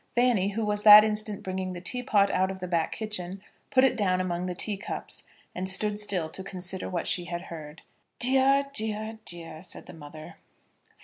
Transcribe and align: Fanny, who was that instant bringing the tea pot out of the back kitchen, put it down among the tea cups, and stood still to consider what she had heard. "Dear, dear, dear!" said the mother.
Fanny, 0.15 0.47
who 0.53 0.65
was 0.65 0.81
that 0.81 1.03
instant 1.03 1.43
bringing 1.43 1.73
the 1.73 1.79
tea 1.79 2.01
pot 2.01 2.31
out 2.31 2.49
of 2.49 2.57
the 2.59 2.67
back 2.67 2.91
kitchen, 2.91 3.39
put 3.69 3.83
it 3.83 3.95
down 3.95 4.19
among 4.19 4.47
the 4.47 4.55
tea 4.55 4.75
cups, 4.75 5.25
and 5.53 5.69
stood 5.69 5.99
still 5.99 6.27
to 6.27 6.43
consider 6.43 6.89
what 6.89 7.05
she 7.05 7.25
had 7.25 7.43
heard. 7.53 7.83
"Dear, 8.17 8.65
dear, 8.73 9.19
dear!" 9.25 9.61
said 9.61 9.85
the 9.85 9.93
mother. 9.93 10.37